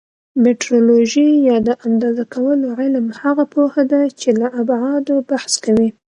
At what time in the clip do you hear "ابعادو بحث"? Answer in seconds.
4.61-5.53